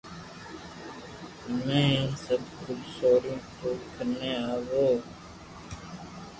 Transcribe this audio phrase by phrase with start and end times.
[1.43, 4.85] ھمي ھين سب ڪجھ سوڙين ٿو ڪني آوو